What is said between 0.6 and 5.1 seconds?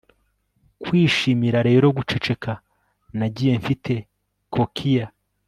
kwishimira rero guceceka nagiye mfite kokiya